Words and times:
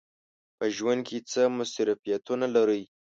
په 0.57 0.65
ژوند 0.75 1.01
کې 1.07 1.17
څه 1.31 1.41
مصروفیتونه 1.57 2.45
لرئ؟ 2.55 2.81